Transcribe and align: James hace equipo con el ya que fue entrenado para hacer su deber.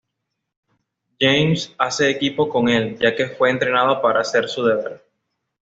James 1.19 1.75
hace 1.77 2.09
equipo 2.09 2.49
con 2.49 2.69
el 2.69 2.97
ya 2.97 3.15
que 3.15 3.27
fue 3.29 3.51
entrenado 3.51 4.01
para 4.01 4.21
hacer 4.21 4.49
su 4.49 4.63
deber. 4.65 5.03